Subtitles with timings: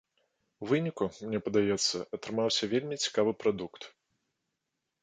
[0.63, 3.81] У выніку, мне падаецца, атрымаўся вельмі цікавы прадукт.